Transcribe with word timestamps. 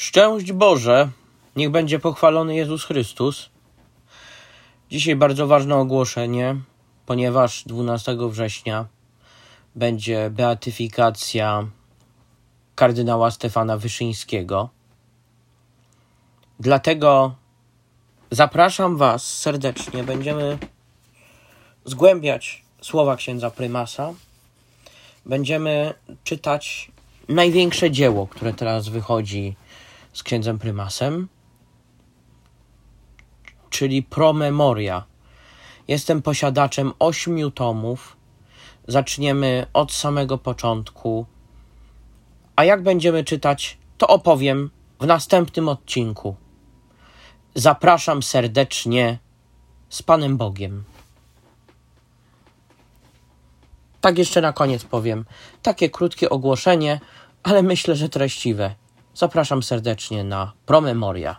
Szczęść 0.00 0.52
Boże, 0.52 1.08
niech 1.56 1.70
będzie 1.70 1.98
pochwalony 1.98 2.56
Jezus 2.56 2.84
Chrystus. 2.84 3.50
Dzisiaj 4.90 5.16
bardzo 5.16 5.46
ważne 5.46 5.76
ogłoszenie, 5.76 6.56
ponieważ 7.06 7.64
12 7.66 8.16
września 8.30 8.86
będzie 9.74 10.30
beatyfikacja 10.30 11.66
kardynała 12.74 13.30
Stefana 13.30 13.76
Wyszyńskiego. 13.76 14.68
Dlatego 16.60 17.34
zapraszam 18.30 18.96
Was 18.96 19.38
serdecznie. 19.38 20.04
Będziemy 20.04 20.58
zgłębiać 21.84 22.62
słowa 22.82 23.16
księdza 23.16 23.50
prymasa. 23.50 24.12
Będziemy 25.26 25.94
czytać 26.24 26.90
największe 27.28 27.90
dzieło, 27.90 28.26
które 28.26 28.54
teraz 28.54 28.88
wychodzi 28.88 29.56
z 30.18 30.22
księdzem 30.22 30.58
prymasem, 30.58 31.28
czyli 33.70 34.02
Promemoria. 34.02 35.04
Jestem 35.88 36.22
posiadaczem 36.22 36.92
ośmiu 36.98 37.50
tomów. 37.50 38.16
Zaczniemy 38.88 39.66
od 39.72 39.92
samego 39.92 40.38
początku. 40.38 41.26
A 42.56 42.64
jak 42.64 42.82
będziemy 42.82 43.24
czytać, 43.24 43.78
to 43.98 44.06
opowiem 44.06 44.70
w 45.00 45.06
następnym 45.06 45.68
odcinku. 45.68 46.36
Zapraszam 47.54 48.22
serdecznie 48.22 49.18
z 49.88 50.02
Panem 50.02 50.36
Bogiem. 50.36 50.84
Tak 54.00 54.18
jeszcze 54.18 54.40
na 54.40 54.52
koniec 54.52 54.84
powiem. 54.84 55.24
Takie 55.62 55.90
krótkie 55.90 56.30
ogłoszenie, 56.30 57.00
ale 57.42 57.62
myślę, 57.62 57.96
że 57.96 58.08
treściwe. 58.08 58.74
Zapraszam 59.18 59.62
serdecznie 59.62 60.24
na 60.24 60.52
Promemoria. 60.66 61.36